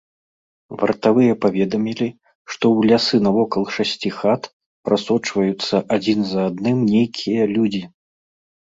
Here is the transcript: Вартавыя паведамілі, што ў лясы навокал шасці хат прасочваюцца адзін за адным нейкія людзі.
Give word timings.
Вартавыя 0.83 1.33
паведамілі, 1.43 2.07
што 2.53 2.63
ў 2.77 2.93
лясы 2.93 3.17
навокал 3.27 3.63
шасці 3.77 4.09
хат 4.19 4.41
прасочваюцца 4.91 5.75
адзін 5.99 6.19
за 6.33 6.41
адным 6.49 6.77
нейкія 6.97 7.43
людзі. 7.59 7.83